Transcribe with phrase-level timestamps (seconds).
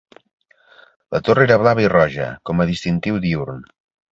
[1.17, 3.63] La torre era blava i roja com a distintiu diürn.